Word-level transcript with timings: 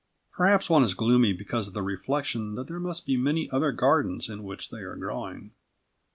Perhaps 0.31 0.67
one 0.67 0.81
is 0.81 0.95
gloomy 0.95 1.31
because 1.31 1.67
of 1.67 1.75
the 1.75 1.83
reflection 1.83 2.55
that 2.55 2.65
there 2.65 2.79
must 2.79 3.05
be 3.05 3.17
many 3.17 3.47
other 3.51 3.71
gardens 3.71 4.29
in 4.29 4.41
which 4.41 4.71
they 4.71 4.79
are 4.79 4.95
growing. 4.95 5.51